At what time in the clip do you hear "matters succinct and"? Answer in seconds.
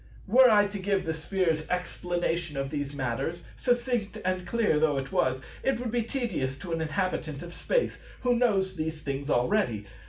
2.95-4.47